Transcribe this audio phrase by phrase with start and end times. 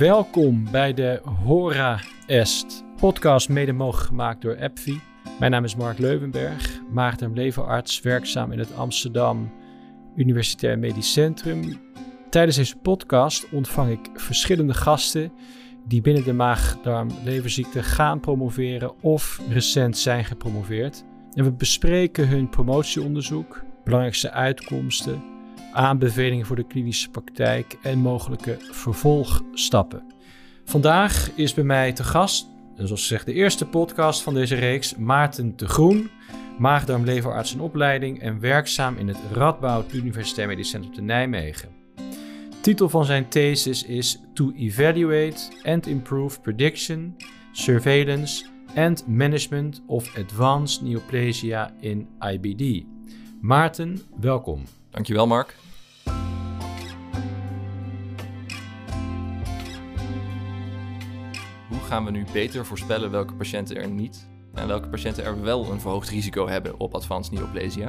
[0.00, 5.00] Welkom bij de Hora Est podcast, mede mogelijk gemaakt door AppVie.
[5.38, 9.52] Mijn naam is Mark Leuvenberg, maagdarm leverarts, werkzaam in het Amsterdam
[10.16, 11.80] Universitair Medisch Centrum.
[12.30, 15.32] Tijdens deze podcast ontvang ik verschillende gasten
[15.86, 21.04] die binnen de maag-darm-leverziekte gaan promoveren of recent zijn gepromoveerd.
[21.32, 25.22] En we bespreken hun promotieonderzoek, belangrijkste uitkomsten,
[25.72, 30.02] aanbevelingen voor de klinische praktijk en mogelijke vervolgstappen.
[30.64, 35.56] Vandaag is bij mij te gast, zoals gezegd, de eerste podcast van deze reeks, Maarten
[35.56, 36.10] de Groen,
[36.58, 41.68] maagdarm-leverarts in opleiding en werkzaam in het Radboud Universitair Medisch Centrum te Nijmegen.
[42.60, 47.16] Titel van zijn thesis is To Evaluate and Improve Prediction,
[47.52, 48.44] Surveillance
[48.74, 52.84] and Management of Advanced Neoplasia in IBD.
[53.40, 54.64] Maarten, welkom.
[54.90, 55.56] Dankjewel, Mark.
[61.68, 65.70] Hoe gaan we nu beter voorspellen welke patiënten er niet en welke patiënten er wel
[65.70, 67.88] een verhoogd risico hebben op advanced neoplasia?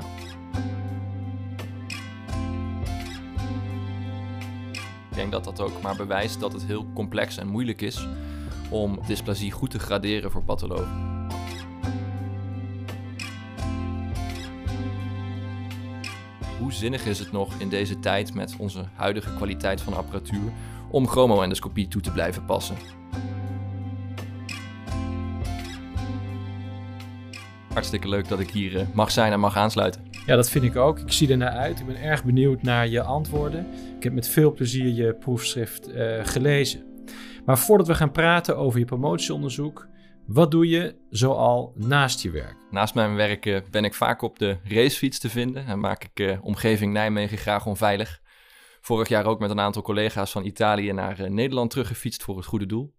[5.09, 8.07] Ik denk dat dat ook maar bewijst dat het heel complex en moeilijk is
[8.69, 11.10] om dysplasie goed te graderen voor pathologen.
[16.71, 20.51] Zinnig is het nog in deze tijd met onze huidige kwaliteit van apparatuur
[20.89, 22.75] om chromoendoscopie toe te blijven passen?
[27.73, 30.01] Hartstikke leuk dat ik hier eh, mag zijn en mag aansluiten.
[30.25, 30.99] Ja, dat vind ik ook.
[30.99, 31.79] Ik zie er naar uit.
[31.79, 33.67] Ik ben erg benieuwd naar je antwoorden.
[33.97, 36.83] Ik heb met veel plezier je proefschrift uh, gelezen.
[37.45, 39.87] Maar voordat we gaan praten over je promotieonderzoek,
[40.33, 42.55] wat doe je zoal naast je werk?
[42.69, 46.19] Naast mijn werk uh, ben ik vaak op de racefiets te vinden en maak ik
[46.19, 48.21] uh, omgeving Nijmegen graag onveilig.
[48.81, 52.65] Vorig jaar ook met een aantal collega's van Italië naar Nederland teruggefietst voor het goede
[52.65, 52.93] doel.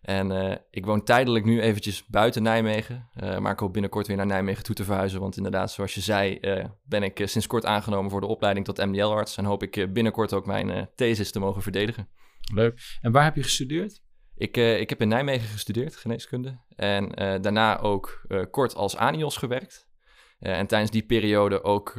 [0.00, 3.08] En ik woon tijdelijk nu eventjes buiten Nijmegen.
[3.14, 5.20] Maar ik hoop binnenkort weer naar Nijmegen toe te verhuizen.
[5.20, 6.40] Want inderdaad, zoals je zei,
[6.84, 9.36] ben ik sinds kort aangenomen voor de opleiding tot MDL-arts.
[9.36, 12.08] En hoop ik binnenkort ook mijn thesis te mogen verdedigen.
[12.54, 12.98] Leuk.
[13.00, 14.02] En waar heb je gestudeerd?
[14.38, 16.58] Ik, ik heb in Nijmegen gestudeerd, geneeskunde.
[16.76, 17.08] En
[17.42, 19.86] daarna ook kort als ANIOS gewerkt.
[20.38, 21.94] En tijdens die periode ook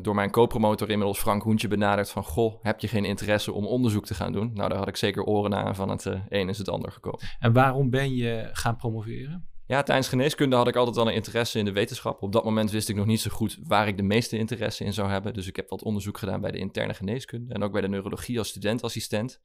[0.00, 2.24] door mijn co-promotor inmiddels Frank Hoentje benaderd van...
[2.24, 4.50] Goh, heb je geen interesse om onderzoek te gaan doen?
[4.54, 7.20] Nou, daar had ik zeker oren aan van het een is het ander gekomen.
[7.38, 9.46] En waarom ben je gaan promoveren?
[9.66, 12.22] Ja, tijdens geneeskunde had ik altijd al een interesse in de wetenschap.
[12.22, 14.92] Op dat moment wist ik nog niet zo goed waar ik de meeste interesse in
[14.92, 15.34] zou hebben.
[15.34, 18.38] Dus ik heb wat onderzoek gedaan bij de interne geneeskunde en ook bij de neurologie
[18.38, 19.40] als studentassistent.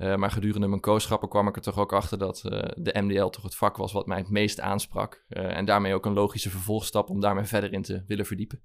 [0.00, 3.26] Uh, maar gedurende mijn kooschappen kwam ik er toch ook achter dat uh, de MDL
[3.26, 5.24] toch het vak was wat mij het meest aansprak.
[5.28, 8.62] Uh, en daarmee ook een logische vervolgstap om daarmee verder in te willen verdiepen.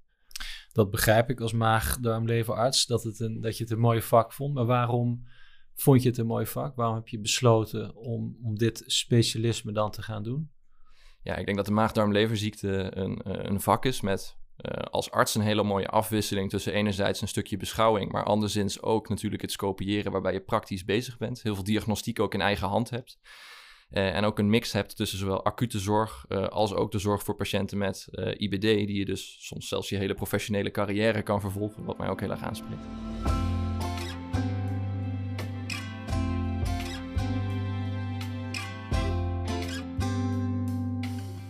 [0.72, 4.54] Dat begrijp ik als maag-darmleverarts, dat, het een, dat je het een mooi vak vond.
[4.54, 5.26] Maar waarom
[5.74, 6.76] vond je het een mooi vak?
[6.76, 10.50] Waarom heb je besloten om, om dit specialisme dan te gaan doen?
[11.22, 15.40] Ja, ik denk dat de maag-darmleverziekte een, een vak is met uh, als arts een
[15.40, 20.32] hele mooie afwisseling tussen enerzijds een stukje beschouwing, maar anderszins ook natuurlijk het scopiëren waarbij
[20.32, 21.42] je praktisch bezig bent.
[21.42, 23.18] Heel veel diagnostiek ook in eigen hand hebt.
[23.90, 27.22] Uh, en ook een mix hebt tussen zowel acute zorg uh, als ook de zorg
[27.22, 31.84] voor patiënten met IBD, die je dus soms zelfs je hele professionele carrière kan vervolgen,
[31.84, 32.86] wat mij ook heel erg aanspreekt.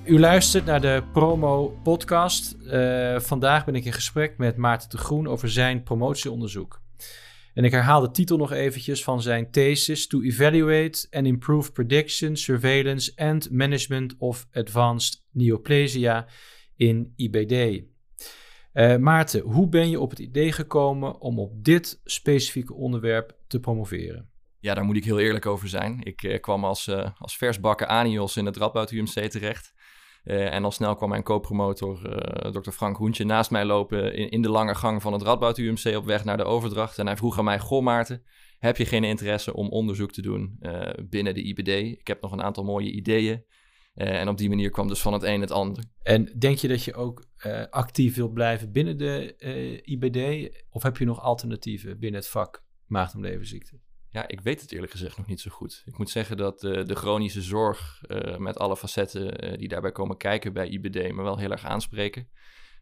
[0.07, 2.57] U luistert naar de Promo Podcast.
[2.63, 6.81] Uh, vandaag ben ik in gesprek met Maarten de Groen over zijn promotieonderzoek.
[7.55, 12.37] En ik herhaal de titel nog eventjes van zijn thesis: To Evaluate and Improve Prediction,
[12.37, 16.27] Surveillance and Management of Advanced Neoplasia
[16.77, 17.83] in IBD.
[18.75, 23.61] Uh, Maarten, hoe ben je op het idee gekomen om op dit specifieke onderwerp te
[23.61, 24.31] promoveren?
[24.59, 26.01] Ja, daar moet ik heel eerlijk over zijn.
[26.03, 29.75] Ik uh, kwam als, uh, als versbakken anios in het Radboud UMC terecht.
[30.27, 34.31] Uh, en al snel kwam mijn co-promotor, uh, dokter Frank Hoentje, naast mij lopen in,
[34.31, 36.99] in, de lange gang van het Radboud UMC op weg naar de overdracht.
[36.99, 38.23] En hij vroeg aan mij, goh Maarten,
[38.59, 41.99] heb je geen interesse om onderzoek te doen uh, binnen de IBD?
[41.99, 43.45] Ik heb nog een aantal mooie ideeën.
[43.95, 45.85] en op die manier kwam dus van het een het ander.
[46.03, 47.25] En denk je dat je ook
[47.71, 49.35] actief wilt blijven binnen de
[49.83, 50.51] IBD?
[50.71, 53.81] Of heb je nog alternatieven binnen het vak maagdarmleverziekte?
[54.17, 55.83] Ja, ik weet het eerlijk gezegd nog niet zo goed.
[55.87, 59.93] Ik moet zeggen dat uh, de chronische zorg uh, met alle facetten uh, die daarbij
[59.93, 62.29] komen kijken bij IBD me wel heel erg aanspreken.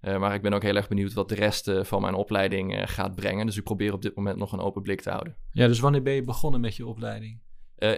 [0.00, 3.46] maar ik ben ook heel erg benieuwd wat de rest van mijn opleiding gaat brengen.
[3.46, 5.36] Dus ik probeer op dit moment nog een open blik te houden.
[5.50, 7.42] Ja, dus wanneer ben je begonnen met je opleiding?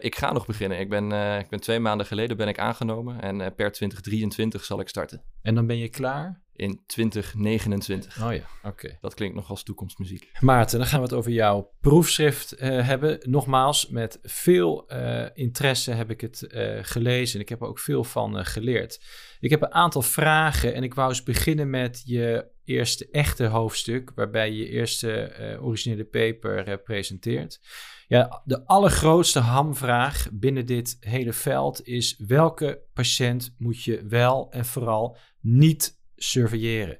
[0.00, 0.78] ik ga nog beginnen.
[0.78, 1.04] Ik ben,
[1.38, 5.22] ik ben twee maanden geleden ben ik aangenomen en per 2023 zal ik starten.
[5.42, 6.45] En dan ben je klaar?
[6.56, 8.22] In 2029.
[8.22, 8.96] Oh ja, oké.
[9.00, 10.30] Dat klinkt nog als toekomstmuziek.
[10.40, 13.18] Maarten, dan gaan we het over jouw proefschrift uh, hebben.
[13.22, 17.78] Nogmaals, met veel uh, interesse heb ik het uh, gelezen en ik heb er ook
[17.78, 19.00] veel van geleerd.
[19.40, 24.12] Ik heb een aantal vragen en ik wou eens beginnen met je eerste echte hoofdstuk,
[24.14, 27.60] waarbij je je eerste originele paper presenteert.
[28.08, 34.64] Ja, de allergrootste hamvraag binnen dit hele veld is welke patiënt moet je wel en
[34.64, 36.98] vooral niet surveilleren.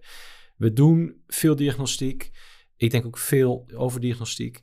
[0.57, 2.31] We doen veel diagnostiek.
[2.77, 4.61] Ik denk ook veel overdiagnostiek.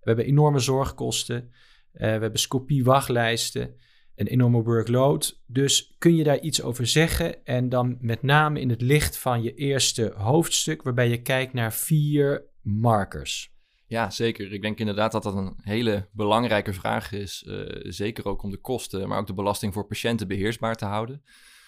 [0.00, 1.42] We hebben enorme zorgkosten.
[1.42, 1.50] Uh,
[1.92, 3.74] we hebben scopie-wachtlijsten.
[4.14, 5.42] Een enorme workload.
[5.46, 7.44] Dus kun je daar iets over zeggen?
[7.44, 11.72] En dan met name in het licht van je eerste hoofdstuk, waarbij je kijkt naar
[11.72, 13.54] vier markers.
[13.86, 14.52] Ja, zeker.
[14.52, 17.44] Ik denk inderdaad dat dat een hele belangrijke vraag is.
[17.46, 21.22] Uh, zeker ook om de kosten, maar ook de belasting voor patiënten beheersbaar te houden.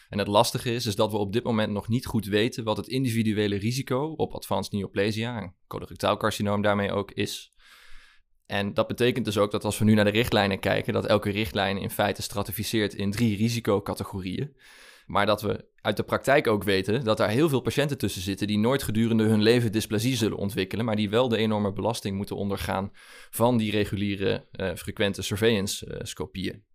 [0.08, 2.76] En het lastige is, is dat we op dit moment nog niet goed weten wat
[2.76, 7.52] het individuele risico op advanced neoplasia en colorectaal carcinoom daarmee ook is.
[8.46, 11.30] En dat betekent dus ook dat als we nu naar de richtlijnen kijken, dat elke
[11.30, 14.56] richtlijn in feite stratificeert in drie risicocategorieën.
[15.06, 18.46] Maar dat we uit de praktijk ook weten dat daar heel veel patiënten tussen zitten
[18.46, 22.36] die nooit gedurende hun leven dysplasie zullen ontwikkelen, maar die wel de enorme belasting moeten
[22.36, 22.90] ondergaan
[23.30, 26.54] van die reguliere uh, frequente surveillance-scopieën.
[26.54, 26.67] Uh,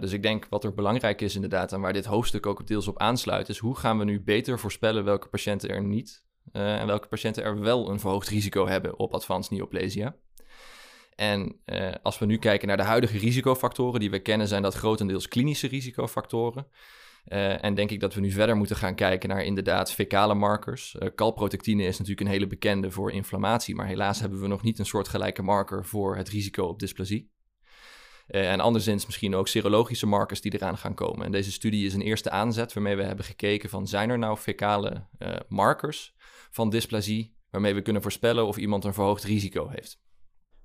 [0.00, 2.98] dus ik denk wat er belangrijk is inderdaad en waar dit hoofdstuk ook deels op
[2.98, 7.08] aansluit, is hoe gaan we nu beter voorspellen welke patiënten er niet uh, en welke
[7.08, 10.16] patiënten er wel een verhoogd risico hebben op advanced neoplasia.
[11.14, 14.74] En uh, als we nu kijken naar de huidige risicofactoren die we kennen, zijn dat
[14.74, 16.66] grotendeels klinische risicofactoren.
[17.24, 20.96] En denk ik dat we nu verder moeten gaan kijken naar inderdaad fecale markers.
[21.14, 24.86] Calprotectine is natuurlijk een hele bekende voor inflammatie, maar helaas hebben we nog niet een
[24.86, 27.30] soortgelijke marker voor het risico op dysplasie.
[28.34, 31.26] Uh, en anderszins misschien ook serologische markers die eraan gaan komen.
[31.26, 34.36] En deze studie is een eerste aanzet waarmee we hebben gekeken van zijn er nou
[34.36, 35.06] fecale
[35.48, 36.14] markers
[36.50, 40.00] van dysplasie waarmee we kunnen voorspellen of iemand een verhoogd risico heeft.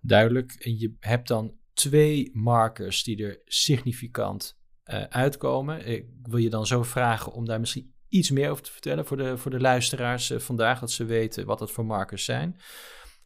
[0.01, 0.51] Duidelijk.
[0.51, 5.85] En je hebt dan twee markers die er significant uh, uitkomen.
[5.85, 9.17] Ik wil je dan zo vragen om daar misschien iets meer over te vertellen voor
[9.17, 12.59] de, voor de luisteraars vandaag, dat ze weten wat dat voor markers zijn.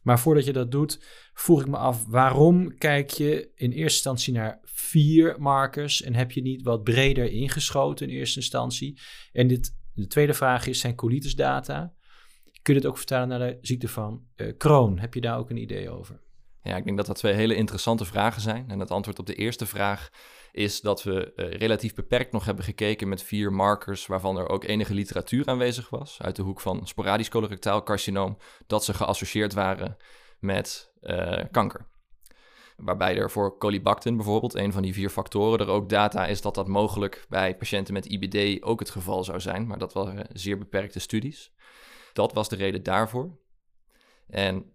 [0.02, 1.04] Maar voordat je dat doet,
[1.34, 6.32] vroeg ik me af, waarom kijk je in eerste instantie naar vier markers en heb
[6.32, 9.00] je niet wat breder ingeschoten in eerste instantie?
[9.32, 11.92] En dit, de tweede vraag is, zijn colitisdata?
[12.62, 14.98] Kun je het ook vertalen naar de ziekte van uh, Crohn?
[14.98, 16.20] Heb je daar ook een idee over?
[16.62, 18.70] Ja, ik denk dat dat twee hele interessante vragen zijn.
[18.70, 20.10] En het antwoord op de eerste vraag
[20.52, 24.64] is dat we uh, relatief beperkt nog hebben gekeken met vier markers waarvan er ook
[24.64, 29.96] enige literatuur aanwezig was uit de hoek van sporadisch colorectaal carcinoom, dat ze geassocieerd waren
[30.38, 31.90] met uh, kanker.
[32.76, 36.54] Waarbij er voor colibactin bijvoorbeeld, een van die vier factoren, er ook data is dat
[36.54, 40.58] dat mogelijk bij patiënten met IBD ook het geval zou zijn, maar dat waren zeer
[40.58, 41.52] beperkte studies.
[42.12, 43.38] Dat was de reden daarvoor.
[44.26, 44.72] En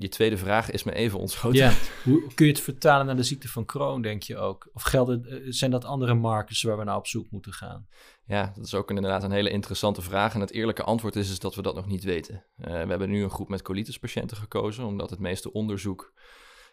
[0.00, 1.58] je tweede vraag is me even ontschoten.
[1.58, 1.72] Ja,
[2.04, 4.70] hoe kun je het vertalen naar de ziekte van Crohn, denk je ook?
[4.72, 7.86] Of gelden, eh, zijn dat andere markers waar we naar op zoek moeten gaan?
[8.24, 10.34] Ja, dat is ook inderdaad een hele interessante vraag.
[10.34, 12.44] En het eerlijke antwoord is, is dat we dat nog niet weten.
[12.56, 16.12] Uh, we hebben nu een groep met colitis-patiënten gekozen, omdat het meeste onderzoek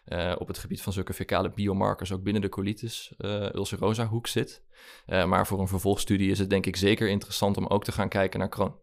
[0.08, 4.26] uh, op het gebied van zulke fecale biomarkers ook binnen de colitis uh, ulcerosa hoek
[4.26, 4.62] zit.
[5.06, 8.08] Uh, maar voor een vervolgstudie is het denk ik zeker interessant om ook te gaan
[8.08, 8.74] kijken naar Crohn.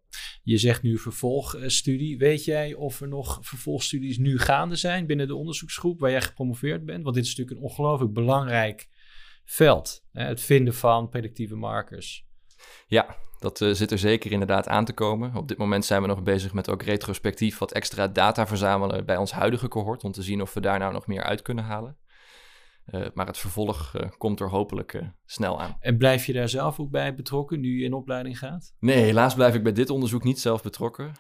[0.44, 2.18] Je zegt nu vervolgstudie.
[2.18, 6.86] Weet jij of er nog vervolgstudies nu gaande zijn binnen de onderzoeksgroep waar jij gepromoveerd
[6.86, 7.04] bent?
[7.04, 8.89] Want dit is natuurlijk een ongelooflijk belangrijk
[9.45, 10.05] veld.
[10.12, 10.24] Hè?
[10.24, 12.27] Het vinden van predictieve markers.
[12.88, 15.36] Ja, dat uh, zit er zeker inderdaad aan te komen.
[15.36, 19.18] Op dit moment zijn we nog bezig met ook retrospectief wat extra data verzamelen bij
[19.18, 20.04] ons huidige cohort.
[20.04, 21.98] Om te zien of we daar nou nog meer uit kunnen halen.
[22.92, 25.77] Uh, maar het vervolg uh, komt er hopelijk snel aan.
[25.80, 28.75] En blijf je daar zelf ook bij betrokken nu je in opleiding gaat?
[28.80, 31.12] Nee, helaas blijf ik bij dit onderzoek niet zelf betrokken.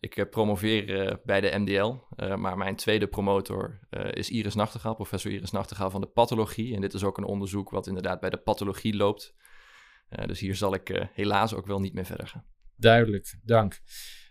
[0.00, 1.94] ik promoveer bij de MDL,
[2.36, 3.78] maar mijn tweede promotor
[4.10, 6.74] is Iris Nachtegaal, professor Iris Nachtegaal van de pathologie.
[6.74, 9.34] En dit is ook een onderzoek wat inderdaad bij de pathologie loopt.
[10.10, 12.44] Uh, dus hier zal ik uh, helaas ook wel niet meer verder gaan.
[12.76, 13.80] Duidelijk, dank.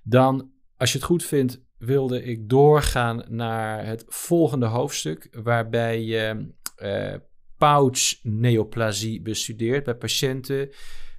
[0.04, 6.54] Dan, als je het goed vindt, wilde ik doorgaan naar het volgende hoofdstuk, waarbij je
[6.78, 7.14] uh,
[7.58, 10.70] pouchneoplasie bestudeert bij patiënten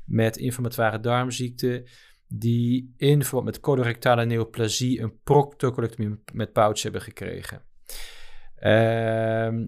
[0.05, 1.89] met inflammatoire darmziekte
[2.29, 7.63] die in verband met colorectale neoplasie een proctocolectomie met pouch hebben gekregen.
[8.57, 8.65] Uh,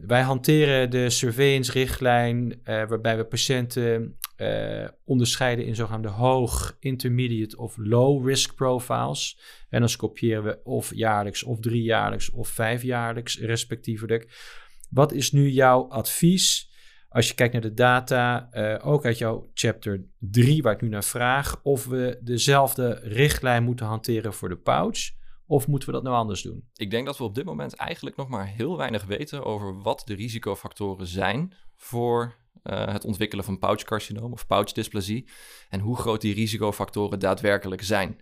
[0.07, 8.27] wij hanteren de surveillance-richtlijn waarbij we patiënten uh, onderscheiden in zogenaamde hoog, intermediate of low
[8.27, 9.41] risk profiles.
[9.69, 14.49] En dan scopiëren we of jaarlijks, of driejaarlijks, of vijfjaarlijks respectievelijk.
[14.91, 16.71] Wat is nu jouw advies
[17.11, 20.89] als je kijkt naar de data, uh, ook uit jouw chapter 3, waar ik nu
[20.89, 24.99] naar vraag, of we dezelfde richtlijn moeten hanteren voor de pouch,
[25.47, 26.69] of moeten we dat nou anders doen?
[26.75, 30.03] Ik denk dat we op dit moment eigenlijk nog maar heel weinig weten over wat
[30.05, 35.29] de risicofactoren zijn voor uh, het ontwikkelen van pouchcarcinoom of pouchdysplasie
[35.69, 38.21] en hoe groot die risicofactoren daadwerkelijk zijn.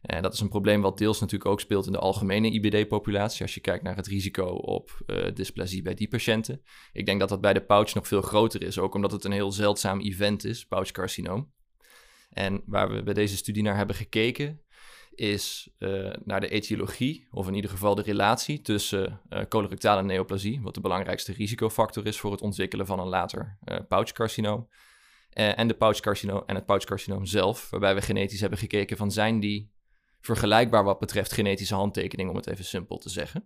[0.00, 3.42] En dat is een probleem wat deels natuurlijk ook speelt in de algemene IBD-populatie.
[3.42, 6.62] Als je kijkt naar het risico op uh, dysplasie bij die patiënten.
[6.92, 9.32] Ik denk dat dat bij de pouch nog veel groter is, ook omdat het een
[9.32, 11.52] heel zeldzaam event is, pouchcarcinoom.
[12.30, 14.60] En waar we bij deze studie naar hebben gekeken,
[15.20, 20.60] is uh, naar de etiologie, of in ieder geval de relatie tussen uh, colorectale neoplasie,
[20.62, 24.68] wat de belangrijkste risicofactor is voor het ontwikkelen van een later uh, pouchcarcinoom,
[25.30, 29.70] en, de pouchcarcinoom, en het pouchcarcinoom zelf, waarbij we genetisch hebben gekeken van zijn die
[30.20, 33.44] vergelijkbaar wat betreft genetische handtekening, om het even simpel te zeggen.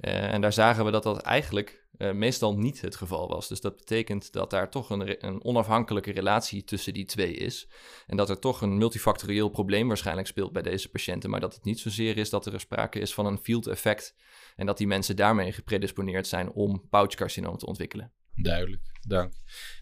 [0.00, 3.48] Uh, en daar zagen we dat dat eigenlijk uh, meestal niet het geval was.
[3.48, 7.68] Dus dat betekent dat daar toch een, een, onafhankelijke relatie tussen die twee is.
[8.06, 11.30] En dat er toch een multifactorieel probleem waarschijnlijk speelt bij deze patiënten.
[11.30, 14.14] Maar dat het niet zozeer is dat er sprake is van een field effect.
[14.56, 18.12] En dat die mensen daarmee gepredisponeerd zijn om pouchcarcinoom te ontwikkelen.
[18.42, 19.32] Duidelijk, dank.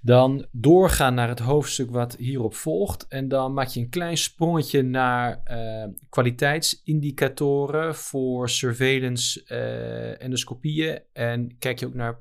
[0.02, 3.08] Dan doorgaan naar het hoofdstuk wat hierop volgt.
[3.08, 11.02] En dan maak je een klein sprongetje naar uh, kwaliteitsindicatoren voor surveillance uh, endoscopieën.
[11.12, 12.18] En kijk je ook naar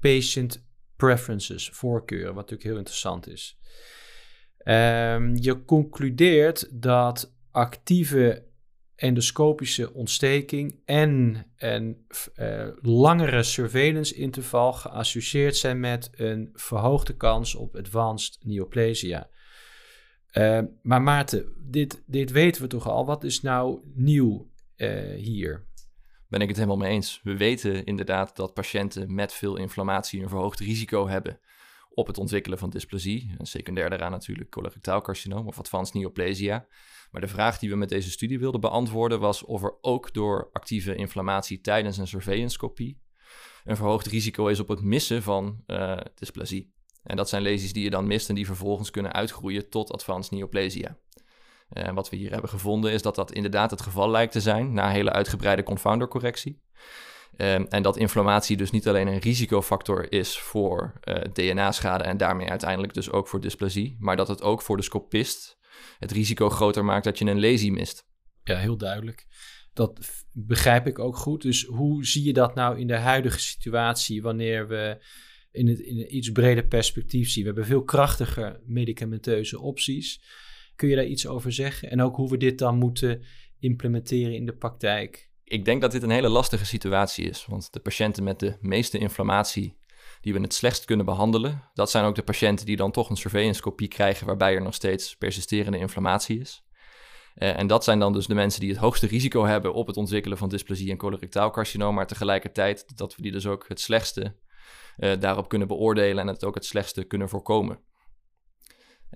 [0.00, 0.64] patient
[0.96, 3.58] preferences, voorkeuren, wat natuurlijk heel interessant is.
[4.64, 8.44] Um, je concludeert dat actieve
[9.02, 12.06] endoscopische ontsteking en een
[12.36, 19.28] uh, langere surveillance interval geassocieerd zijn met een verhoogde kans op advanced neoplasia.
[20.32, 23.06] Uh, maar Maarten, dit, dit weten we toch al.
[23.06, 25.66] Wat is nou nieuw uh, hier?
[26.28, 27.20] Ben ik het helemaal mee eens.
[27.22, 31.40] We weten inderdaad dat patiënten met veel inflammatie een verhoogd risico hebben
[31.94, 33.34] op het ontwikkelen van dysplasie.
[33.38, 36.66] En secundair daaraan natuurlijk colorectaal carcinoom of advanced neoplasia.
[37.10, 40.48] Maar de vraag die we met deze studie wilden beantwoorden was of er ook door
[40.52, 43.00] actieve inflammatie tijdens een surveillancekopie
[43.64, 46.74] een verhoogd risico is op het missen van uh, dysplasie.
[47.02, 50.32] En dat zijn lesies die je dan mist en die vervolgens kunnen uitgroeien tot advanced
[50.32, 50.96] neoplasia.
[51.68, 54.40] En uh, wat we hier hebben gevonden is dat dat inderdaad het geval lijkt te
[54.40, 56.62] zijn na hele uitgebreide confoundercorrectie.
[57.36, 62.50] Um, en dat inflammatie dus niet alleen een risicofactor is voor uh, DNA-schade en daarmee
[62.50, 65.60] uiteindelijk dus ook voor dysplasie, maar dat het ook voor de scopist
[65.98, 68.06] het risico groter maakt dat je een lesie mist.
[68.44, 69.26] Ja, heel duidelijk.
[69.72, 71.42] Dat begrijp ik ook goed.
[71.42, 75.04] Dus hoe zie je dat nou in de huidige situatie wanneer we
[75.50, 77.42] in, het, in een iets breder perspectief zien?
[77.42, 80.22] We hebben veel krachtiger medicamenteuze opties.
[80.76, 81.90] Kun je daar iets over zeggen?
[81.90, 83.22] En ook hoe we dit dan moeten
[83.58, 85.30] implementeren in de praktijk?
[85.52, 88.98] Ik denk dat dit een hele lastige situatie is, want de patiënten met de meeste
[88.98, 89.78] inflammatie
[90.20, 91.70] die we het slechtst kunnen behandelen.
[91.74, 95.16] Dat zijn ook de patiënten die dan toch een surveillancekopie krijgen waarbij er nog steeds
[95.16, 96.64] persisterende inflammatie is.
[97.34, 99.96] Uh, en dat zijn dan dus de mensen die het hoogste risico hebben op het
[99.96, 104.36] ontwikkelen van dysplasie en colorectaal carcinoom, maar tegelijkertijd dat we die dus ook het slechtste
[104.98, 107.80] uh, daarop kunnen beoordelen en het ook het slechtste kunnen voorkomen.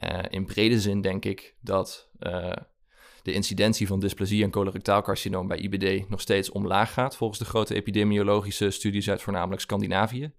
[0.04, 2.10] Uh, in brede zin denk ik dat
[3.26, 7.44] de incidentie van dysplasie en colorectaal carcinoom bij IBD nog steeds omlaag gaat, volgens de
[7.44, 10.32] grote epidemiologische studies uit voornamelijk Scandinavië.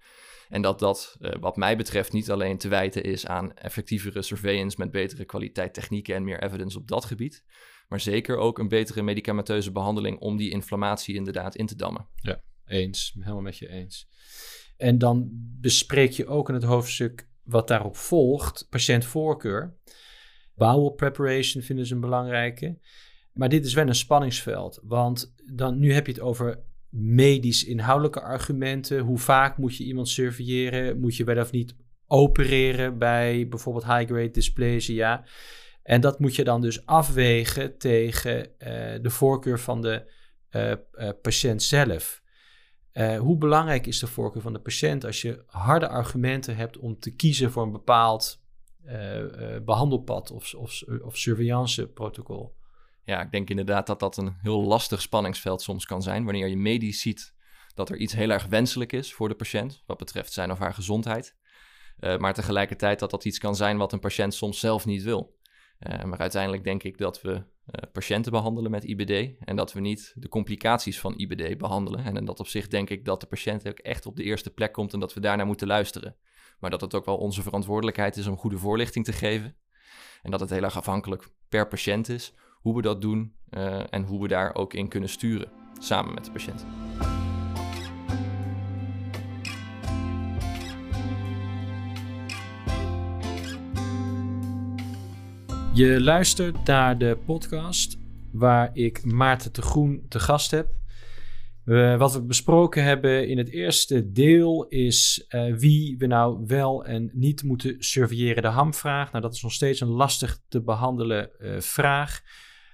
[0.50, 4.75] En dat dat, uh, wat mij betreft, niet alleen te wijten is aan effectievere surveillance
[4.79, 7.44] met betere kwaliteit technieken en meer evidence op dat gebied,
[7.88, 12.08] maar zeker ook een betere medicamenteuze behandeling om die inflammatie inderdaad in te dammen.
[12.15, 13.15] Ja, eens.
[13.20, 14.08] Helemaal met je eens.
[14.77, 15.29] En dan
[15.60, 19.77] bespreek je ook in het hoofdstuk wat daarop volgt, patiëntvoorkeur.
[20.58, 22.78] Bowel preparation vinden ze een belangrijke.
[23.34, 26.60] Maar dit is wel een spanningsveld, want dan, nu heb je het over
[26.90, 29.00] medisch inhoudelijke argumenten.
[29.00, 31.00] Hoe vaak moet je iemand surveilleren?
[31.00, 31.76] Moet je wel of niet
[32.08, 35.26] opereren bij bijvoorbeeld high-grade dysplasia?
[35.84, 38.48] En dat moet je dan dus afwegen tegen uh,
[39.02, 40.12] de voorkeur van de
[40.52, 42.22] uh, uh, patiënt zelf.
[43.20, 47.16] hoe belangrijk is de voorkeur van de patiënt als je harde argumenten hebt om te
[47.16, 48.46] kiezen voor een bepaald
[49.65, 52.56] behandelpad of, of, of surveillanceprotocol?
[53.08, 56.24] ja, ik denk inderdaad dat dat een heel lastig spanningsveld soms kan zijn.
[56.24, 57.34] Wanneer je medisch ziet
[57.74, 60.74] dat er iets heel erg wenselijk is voor de patiënt, wat betreft zijn of haar
[60.74, 61.36] gezondheid.
[62.00, 65.36] Uh, maar tegelijkertijd dat dat iets kan zijn wat een patiënt soms zelf niet wil.
[65.79, 67.44] Maar uiteindelijk denk ik dat we
[67.91, 72.03] patiënten behandelen met IBD en dat we niet de complicaties van IBD behandelen.
[72.03, 74.74] En in dat opzicht denk ik dat de patiënt ook echt op de eerste plek
[74.74, 76.15] komt en dat we daarnaar moeten luisteren.
[76.60, 79.56] Maar dat het ook wel onze verantwoordelijkheid is om goede voorlichting te geven.
[80.22, 84.04] En dat het heel erg afhankelijk per patiënt is hoe we dat doen eh, en
[84.04, 86.66] hoe we daar ook in kunnen sturen samen met de patiënt.
[95.74, 97.98] Je luistert naar de podcast
[98.32, 100.77] waar ik Maarten de Groen te gast heb.
[101.68, 106.86] Uh, wat we besproken hebben in het eerste deel is uh, wie we nou wel
[106.86, 108.42] en niet moeten surveilleren.
[108.42, 109.12] De hamvraag.
[109.12, 112.22] Nou, dat is nog steeds een lastig te behandelen uh, vraag.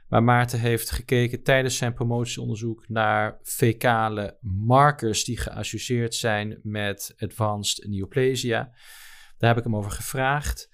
[0.07, 7.87] Maar Maarten heeft gekeken tijdens zijn promotieonderzoek naar fecale markers die geassocieerd zijn met advanced
[7.89, 8.71] neoplasia.
[9.37, 10.69] Daar heb ik hem over gevraagd.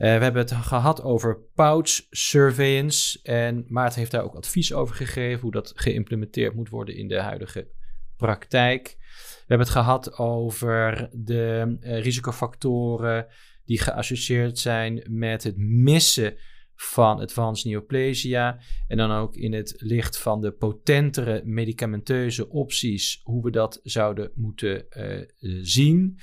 [0.00, 3.18] Uh, we hebben het gehad over pouch surveillance.
[3.22, 7.20] En Maarten heeft daar ook advies over gegeven hoe dat geïmplementeerd moet worden in de
[7.20, 7.68] huidige
[8.16, 8.96] praktijk.
[8.98, 13.26] We hebben het gehad over de uh, risicofactoren
[13.64, 16.36] die geassocieerd zijn met het missen
[16.74, 18.60] van advanced neoplasia.
[18.86, 24.30] En dan ook in het licht van de potentere medicamenteuze opties, hoe we dat zouden
[24.34, 25.24] moeten uh,
[25.62, 26.20] zien.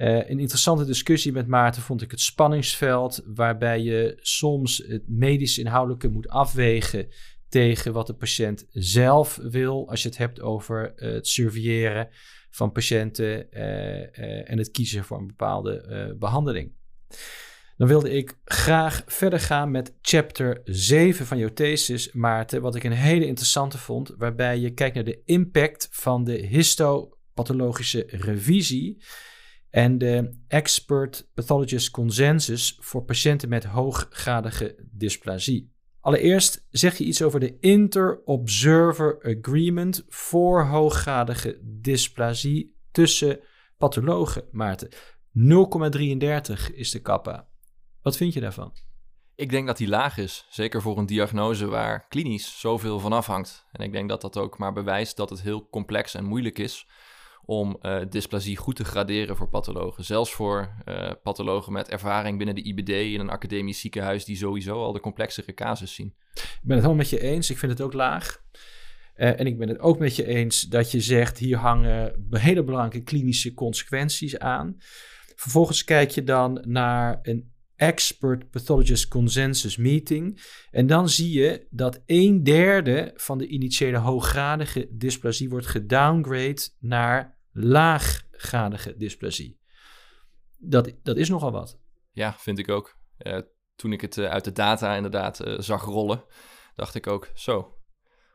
[0.00, 5.58] Uh, een interessante discussie met Maarten vond ik het spanningsveld, waarbij je soms het medisch
[5.58, 7.08] inhoudelijke moet afwegen
[7.48, 12.08] tegen wat de patiënt zelf wil, als je het hebt over uh, het surveilleren
[12.50, 16.72] van patiënten uh, en het kiezen voor een bepaalde behandeling.
[17.76, 22.84] Dan wilde ik graag verder gaan met chapter 7 van jouw thesis, Maarten, wat ik
[22.84, 29.02] een hele interessante vond, waarbij je kijkt naar de impact van de histopathologische revisie
[29.70, 35.72] en de Expert Pathologist Consensus voor patiënten met hooggradige dysplasie.
[36.00, 43.40] Allereerst zeg je iets over de Inter-Observer Agreement voor hooggradige dysplasie tussen
[43.78, 44.88] pathologen, Maarten.
[44.90, 47.48] 0,33 is de kappa.
[48.02, 48.72] Wat vind je daarvan?
[49.34, 53.66] Ik denk dat die laag is, zeker voor een diagnose waar klinisch zoveel van afhangt.
[53.72, 56.86] En ik denk dat dat ook maar bewijst dat het heel complex en moeilijk is
[57.50, 60.04] om uh, dysplasie goed te graderen voor pathologen.
[60.04, 64.82] Zelfs voor uh, pathologen met ervaring binnen de IBD in een academisch ziekenhuis die sowieso
[64.82, 66.14] al de complexere casus zien.
[66.34, 67.50] Ik ben het helemaal met je eens.
[67.50, 68.42] Ik vind het ook laag.
[69.16, 72.64] Uh, en ik ben het ook met je eens dat je zegt hier hangen hele
[72.64, 74.76] belangrijke klinische consequenties aan.
[75.36, 80.40] Vervolgens kijk je dan naar een Expert Pathologist Consensus Meeting.
[80.70, 87.38] En dan zie je dat een derde van de initiële hooggradige dysplasie wordt gedowngrade naar
[87.52, 89.58] laaggradige dysplasie.
[90.56, 91.80] Dat, dat is nogal wat.
[92.12, 92.98] Ja, vind ik ook.
[93.18, 93.38] Uh,
[93.74, 96.24] toen ik het uh, uit de data inderdaad uh, zag rollen,
[96.74, 97.74] dacht ik ook zo.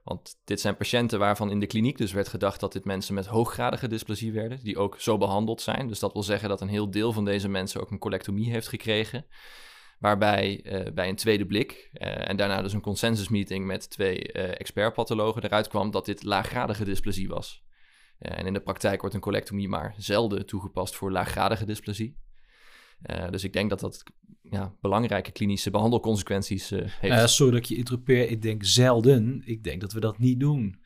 [0.03, 3.25] Want dit zijn patiënten waarvan in de kliniek dus werd gedacht dat dit mensen met
[3.25, 5.87] hooggradige dysplasie werden, die ook zo behandeld zijn.
[5.87, 8.67] Dus dat wil zeggen dat een heel deel van deze mensen ook een colectomie heeft
[8.67, 9.25] gekregen.
[9.99, 10.61] Waarbij
[10.93, 16.05] bij een tweede blik en daarna dus een consensusmeeting met twee expertpathologen eruit kwam dat
[16.05, 17.65] dit laaggradige dysplasie was.
[18.19, 22.17] En in de praktijk wordt een colectomie maar zelden toegepast voor laaggradige dysplasie.
[23.11, 24.03] Uh, dus ik denk dat dat
[24.41, 27.13] ja, belangrijke klinische behandelconsequenties uh, heeft.
[27.13, 28.29] Uh, sorry dat ik je interrupeer.
[28.29, 29.41] Ik denk zelden.
[29.45, 30.79] Ik denk dat we dat niet doen.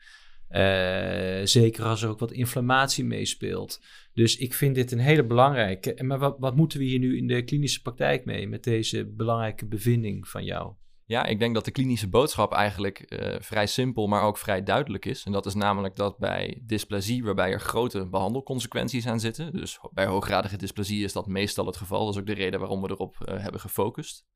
[1.44, 3.80] zeker als er ook wat inflammatie meespeelt.
[4.12, 6.02] Dus ik vind dit een hele belangrijke.
[6.04, 9.66] Maar wat, wat moeten we hier nu in de klinische praktijk mee met deze belangrijke
[9.66, 10.74] bevinding van jou?
[11.10, 15.04] Ja, ik denk dat de klinische boodschap eigenlijk uh, vrij simpel, maar ook vrij duidelijk
[15.04, 15.24] is.
[15.24, 20.06] En dat is namelijk dat bij dysplasie, waarbij er grote behandelconsequenties aan zitten, dus bij
[20.06, 23.16] hooggradige dysplasie is dat meestal het geval, dat is ook de reden waarom we erop
[23.20, 24.26] uh, hebben gefocust,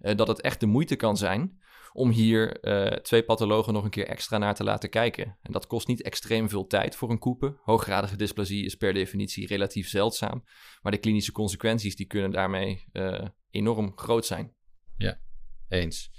[0.00, 1.60] uh, dat het echt de moeite kan zijn
[1.92, 2.60] om hier
[3.02, 5.38] twee pathologen nog een keer extra naar te laten kijken.
[5.42, 7.58] En dat kost niet extreem veel tijd voor een koepen.
[7.62, 10.44] Hooggradige dysplasie is per definitie relatief zeldzaam,
[10.82, 12.84] maar de klinische consequenties die kunnen daarmee
[13.50, 14.54] enorm groot zijn.
[14.96, 15.18] Ja,
[15.72, 16.10] eens.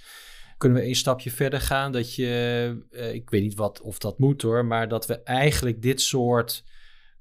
[0.57, 4.19] Kunnen we een stapje verder gaan dat je, uh, ik weet niet wat of dat
[4.19, 6.63] moet hoor, maar dat we eigenlijk dit soort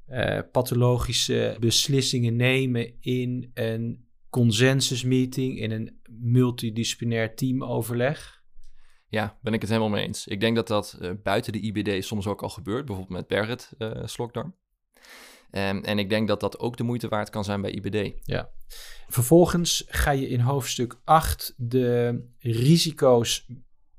[0.09, 8.43] uh, pathologische beslissingen nemen in een consensusmeeting, in een multidisciplinair teamoverleg?
[9.09, 10.27] Ja, ben ik het helemaal mee eens.
[10.27, 13.73] Ik denk dat dat uh, buiten de IBD soms ook al gebeurt, bijvoorbeeld met Berget
[14.05, 14.55] slokdarm.
[15.55, 18.21] Um, en ik denk dat dat ook de moeite waard kan zijn bij IBD.
[18.23, 18.51] Ja.
[19.09, 23.47] Vervolgens ga je in hoofdstuk 8 de risico's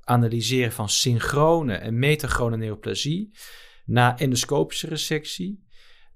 [0.00, 3.30] analyseren van synchrone en metachrone neoplasie
[3.84, 5.62] na endoscopische resectie.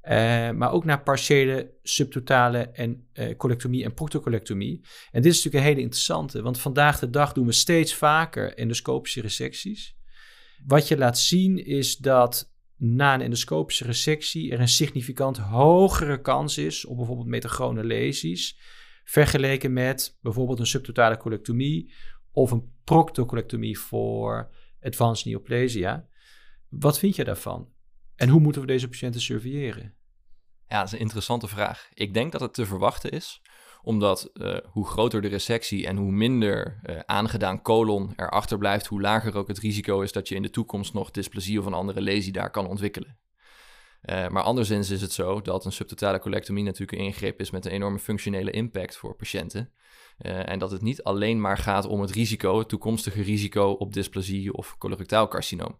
[0.02, 4.84] Uh, maar ook naar partiële, subtotale en uh, colectomie en proctocolectomie.
[5.10, 8.54] En dit is natuurlijk een hele interessante, want vandaag de dag doen we steeds vaker
[8.54, 9.96] endoscopische resecties.
[10.66, 16.58] Wat je laat zien is dat na een endoscopische resectie er een significant hogere kans
[16.58, 18.58] is op bijvoorbeeld metagone lesies,
[19.04, 21.92] vergeleken met bijvoorbeeld een subtotale colectomie
[22.32, 24.50] of een proctocolectomie voor
[24.82, 26.08] advanced neoplasia.
[26.68, 27.68] Wat vind je daarvan?
[28.16, 29.94] En hoe moeten we deze patiënten surveilleren?
[30.68, 31.88] Ja, dat is een interessante vraag.
[31.94, 33.42] Ik denk dat het te verwachten is
[33.88, 34.30] Omdat
[34.70, 39.58] hoe groter de resectie en hoe minder aangedaan colon erachter blijft, hoe lager ook het
[39.58, 42.66] risico is dat je in de toekomst nog dysplasie of een andere lesie daar kan
[42.66, 43.18] ontwikkelen.
[44.06, 47.72] maar anderszins is het zo dat een subtotale colectomie natuurlijk een ingreep is met een
[47.72, 49.72] enorme functionele impact voor patiënten.
[50.18, 54.52] En dat het niet alleen maar gaat om het risico, het toekomstige risico op dysplasie
[54.52, 55.78] of colorectaal carcinoom.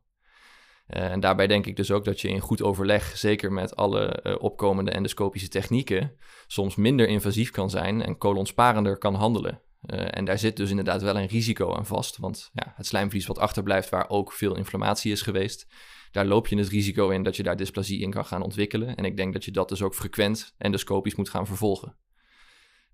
[0.97, 4.21] Uh, en daarbij denk ik dus ook dat je in goed overleg, zeker met alle
[4.23, 6.13] uh, opkomende endoscopische technieken,
[6.47, 9.61] soms minder invasief kan zijn en kolonsparender kan handelen.
[9.87, 13.39] en daar zit dus inderdaad wel een risico aan vast, want ja, het slijmvlies wat
[13.39, 15.67] achterblijft waar ook veel inflammatie is geweest,
[16.11, 18.95] daar loop je het risico in dat je daar dysplasie in kan gaan ontwikkelen.
[18.95, 21.97] En ik denk dat je dat dus ook frequent endoscopisch moet gaan vervolgen.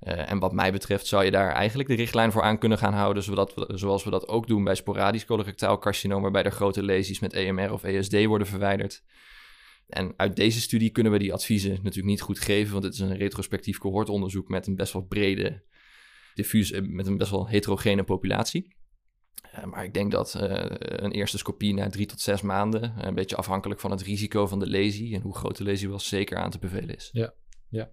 [0.04, 2.92] Uh, en wat mij betreft zou je daar eigenlijk de richtlijn voor aan kunnen gaan
[2.92, 6.82] houden, zodat we, zoals we dat ook doen bij sporadisch colorectaal carcinoom, waarbij er grote
[6.82, 9.02] lesies met EMR of ESD worden verwijderd.
[9.86, 13.00] En uit deze studie kunnen we die adviezen natuurlijk niet goed geven, want het is
[13.00, 15.62] een retrospectief cohortonderzoek met een best wel brede,
[16.34, 18.76] diffuus, eh, met een best wel heterogene populatie.
[19.54, 20.34] Uh, maar ik denk dat
[20.78, 24.58] een eerste scopie na drie tot zes maanden, een beetje afhankelijk van het risico van
[24.58, 27.08] de lesie en hoe groot de lesie was, zeker aan te bevelen is.
[27.12, 27.34] Ja,
[27.68, 27.90] ja.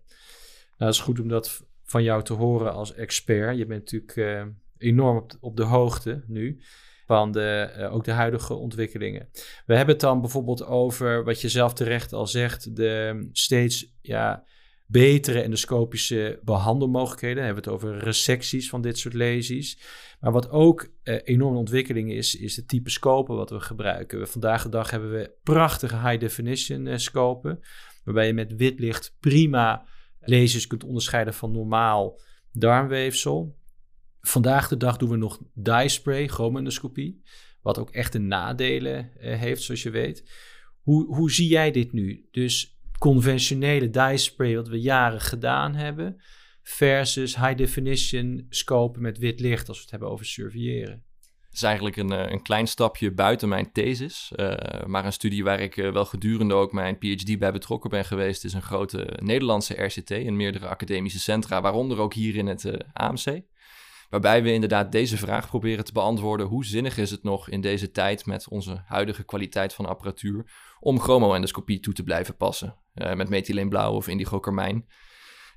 [0.78, 3.58] Nou, dat is goed om dat van jou te horen als expert.
[3.58, 4.44] Je bent natuurlijk uh,
[4.78, 6.62] enorm op, de hoogte nu
[7.06, 9.30] van de, uh, ook de huidige ontwikkelingen.
[9.66, 14.44] We hebben het dan bijvoorbeeld over wat je zelf terecht al zegt, de steeds ja,
[14.86, 17.36] betere endoscopische behandelmogelijkheden.
[17.36, 19.80] Dan hebben we het over resecties van dit soort lesies.
[20.20, 24.28] Maar wat ook uh, enorme ontwikkeling is, is de type scopen wat we gebruiken.
[24.28, 27.60] Vandaag de dag hebben we prachtige high definition scopen,
[28.04, 29.86] waarbij je met wit licht prima
[30.22, 33.58] lezers kunt onderscheiden van normaal darmweefsel.
[34.20, 37.22] Vandaag de dag doen we nog dye spray, chromoendoscopie,
[37.62, 40.30] wat ook echt een nadelen uh, heeft, zoals je weet.
[40.82, 42.28] Hoe, hoe zie jij dit nu?
[42.32, 46.22] Dus conventionele dye spray, wat we jaren gedaan hebben,
[46.62, 51.04] versus high definition scopen met wit licht, als we het hebben over surveilleren.
[51.52, 54.32] Het is eigenlijk een, eh, een klein stapje buiten mijn thesis.
[54.36, 54.54] Uh,
[54.86, 58.44] maar een studie waar ik uh, wel gedurende ook mijn PhD bij betrokken ben geweest,
[58.44, 62.74] is een grote Nederlandse RCT in meerdere academische centra, waaronder ook hier in het uh,
[62.94, 63.42] AMC.
[64.10, 67.92] Waarbij we inderdaad deze vraag proberen te beantwoorden: hoe zinnig is het nog in deze
[67.92, 72.76] tijd met onze huidige kwaliteit van apparatuur om chromoendoscopie toe te blijven passen?
[72.94, 74.86] met methyleenblauw of indigo-carmijn.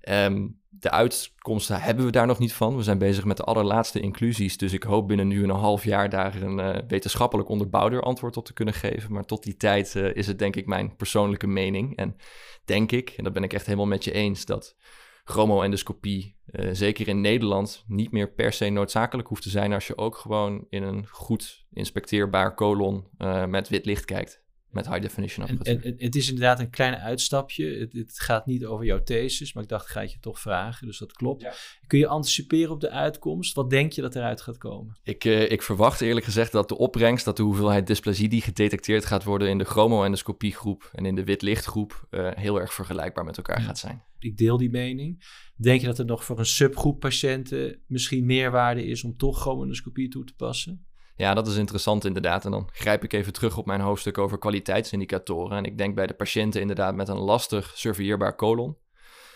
[0.08, 2.76] Um, de uitkomsten hebben we daar nog niet van.
[2.76, 4.56] We zijn bezig met de allerlaatste inclusies.
[4.56, 8.44] Dus ik hoop binnen nu een half jaar daar een uh, wetenschappelijk onderbouwder antwoord op
[8.44, 9.12] te kunnen geven.
[9.12, 11.96] Maar tot die tijd uh, is het denk ik mijn persoonlijke mening.
[11.96, 12.16] En
[12.64, 14.76] denk ik, en dat ben ik echt helemaal met je eens, dat
[15.24, 19.98] chromoendoscopie, uh, zeker in Nederland, niet meer per se noodzakelijk hoeft te zijn als je
[19.98, 23.08] ook gewoon in een goed inspecteerbaar kolon
[23.48, 24.43] met wit licht kijkt
[24.74, 25.84] met high definition apparatuur.
[25.84, 27.78] En, het is inderdaad een klein uitstapje.
[27.78, 30.86] Het, het, gaat niet over jouw thesis, maar ik dacht, ga ik je toch vragen.
[30.86, 31.46] Dus dat klopt.
[31.86, 33.54] Kun je anticiperen op de uitkomst?
[33.54, 34.96] Wat denk je dat eruit gaat komen?
[35.02, 39.04] Ik, uh, ik verwacht eerlijk gezegd dat de opbrengst, dat de hoeveelheid dysplasie die gedetecteerd
[39.04, 43.60] gaat worden in de chromoendoscopiegroep en in de witlichtgroep uh, heel erg vergelijkbaar met elkaar
[43.60, 44.02] gaat zijn.
[44.18, 45.24] Ik deel die mening.
[45.56, 50.08] Denk je dat er nog voor een subgroep patiënten misschien meerwaarde is om toch chromoendoscopie
[50.08, 50.86] toe te passen?
[51.16, 52.44] Ja, dat is interessant inderdaad.
[52.44, 55.56] En dan grijp ik even terug op mijn hoofdstuk over kwaliteitsindicatoren.
[55.56, 58.76] En ik denk bij de patiënten inderdaad met een lastig surveilleerbaar colon.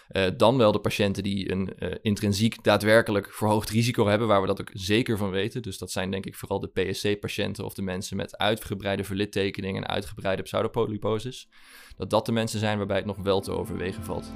[0.09, 4.47] Uh, dan wel de patiënten die een uh, intrinsiek daadwerkelijk verhoogd risico hebben, waar we
[4.47, 5.63] dat ook zeker van weten.
[5.63, 9.87] Dus dat zijn denk ik vooral de PSC-patiënten of de mensen met uitgebreide verlittekening en
[9.87, 11.49] uitgebreide pseudopolyposes.
[11.97, 14.33] Dat dat de mensen zijn waarbij het nog wel te overwegen valt.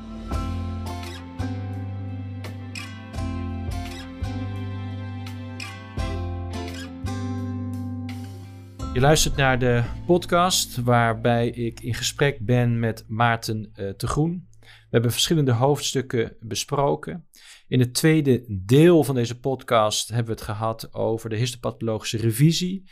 [8.93, 14.49] Je luistert naar de podcast waarbij ik in gesprek ben met Maarten uh, te Groen.
[14.61, 17.27] We hebben verschillende hoofdstukken besproken.
[17.69, 22.91] In het tweede deel van deze podcast hebben we het gehad over de histopathologische revisie,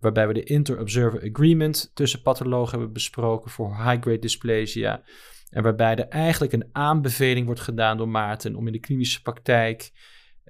[0.00, 5.02] waarbij we de inter-observer agreement tussen pathologen hebben besproken voor high-grade dysplasia.
[5.50, 9.90] En waarbij er eigenlijk een aanbeveling wordt gedaan door Maarten om in de klinische praktijk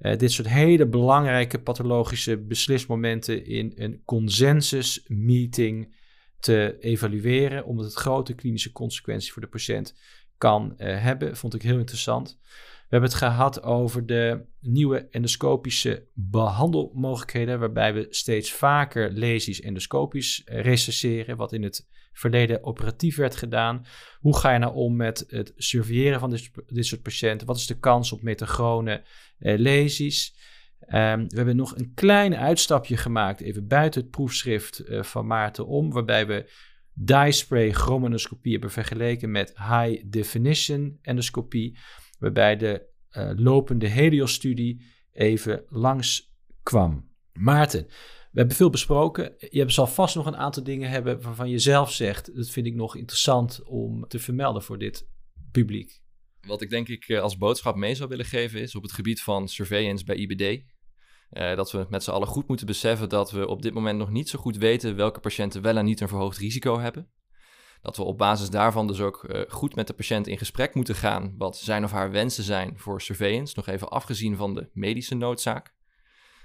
[0.01, 5.95] uh, dit soort hele belangrijke pathologische beslismomenten in een consensus meeting
[6.39, 9.95] te evalueren, omdat het grote klinische consequenties voor de patiënt
[10.37, 11.37] kan uh, hebben.
[11.37, 12.39] Vond ik heel interessant.
[12.89, 20.41] We hebben het gehad over de nieuwe endoscopische behandelmogelijkheden, waarbij we steeds vaker lesies endoscopisch
[20.45, 23.85] uh, recesseren, wat in het verleden operatief werd gedaan.
[24.19, 26.29] Hoe ga je nou om met het surveilleren van
[26.65, 27.47] dit, soort patiënten?
[27.47, 29.03] Wat is de kans op metagone
[29.39, 30.35] uh, lesies?
[30.81, 35.67] Um, we hebben nog een klein uitstapje gemaakt, even buiten het proefschrift uh, van Maarten
[35.67, 36.51] om, waarbij we
[36.93, 41.77] dye spray chromonoscopie hebben vergeleken met high definition endoscopie,
[42.19, 47.09] waarbij de uh, lopende Helios-studie even langs kwam.
[47.33, 47.85] Maarten,
[48.31, 49.33] we hebben veel besproken.
[49.37, 52.75] Je zal vast nog een aantal dingen hebben waarvan je zelf zegt, dat vind ik
[52.75, 55.07] nog interessant om te vermelden voor dit
[55.51, 56.01] publiek.
[56.47, 59.21] Wat ik denk ik eh, als boodschap mee zou willen geven is op het gebied
[59.21, 60.63] van surveillance bij IBD.
[61.31, 64.09] Uh, dat we met z'n allen goed moeten beseffen dat we op dit moment nog
[64.09, 67.09] niet zo goed weten welke patiënten wel en niet een verhoogd risico hebben.
[67.81, 70.95] Dat we op basis daarvan dus ook uh, goed met de patiënt in gesprek moeten
[70.95, 75.15] gaan wat zijn of haar wensen zijn voor surveillance, nog even afgezien van de medische
[75.15, 75.73] noodzaak.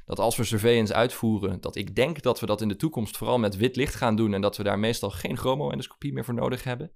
[0.05, 3.39] Dat als we surveillance uitvoeren, dat ik denk dat we dat in de toekomst vooral
[3.39, 6.65] met wit licht gaan doen en dat we daar meestal geen chromoendoscopie meer voor nodig
[6.65, 6.93] hebben.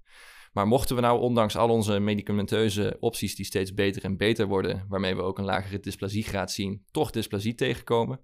[0.53, 4.87] Maar mochten we nou, ondanks al onze medicamenteuze opties die steeds beter en beter worden,
[4.89, 8.21] waarmee we ook een lagere dysplasiegraad zien, toch dysplasie tegenkomen,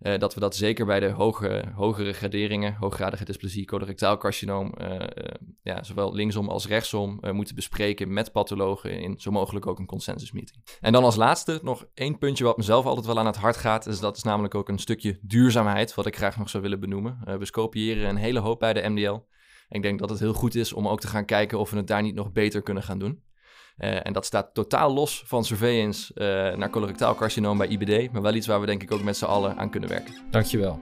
[0.00, 4.90] uh, dat we dat zeker bij de hoge, hogere graderingen, hooggradige dysplasie, colorectaal carcinoom, uh,
[4.90, 4.98] uh,
[5.62, 10.64] ja, zowel linksom als rechtsom moeten bespreken met pathologen in zo mogelijk ook een consensusmeeting.
[10.80, 13.86] En dan als laatste nog één puntje wat mezelf altijd wel aan het hart gaat,
[13.86, 17.38] is dat is namelijk ook een stukje duurzaamheid, wat ik graag nog zou willen benoemen.
[17.38, 19.20] we scopiëren een hele hoop bij de MDL
[19.68, 21.86] ik denk dat het heel goed is om ook te gaan kijken of we het
[21.86, 23.22] daar niet nog beter kunnen gaan doen.
[23.78, 28.22] Uh, en dat staat totaal los van surveillance uh, naar colorectaal carcinoom bij IBD, maar
[28.22, 30.14] wel iets waar we denk ik ook met z'n allen aan kunnen werken.
[30.30, 30.80] Dankjewel.